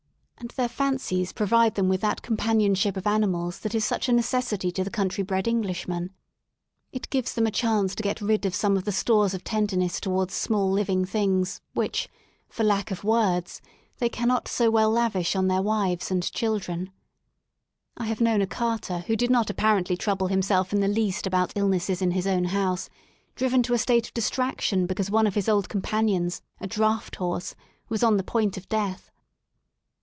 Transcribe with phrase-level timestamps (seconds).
[0.41, 4.11] And their fancies "]provide them with that companionship of animals that ^ is such a
[4.11, 6.09] necessity to the country bred Englishman.
[6.11, 6.17] i
[6.93, 9.99] It gives them a chance to get rid of some of the stores of tenderness
[9.99, 12.09] towards small living things which,
[12.49, 13.61] for lack of words,
[13.99, 16.89] they cannot so well lavish on their wives and children.
[17.95, 21.27] I have known a carter who did not ap parently trouble himself in the least
[21.27, 22.89] about illnesses in his own house,
[23.35, 27.53] driven to a state of distraction because one of his old companions, a draught horse,
[27.89, 29.09] was on the point of death.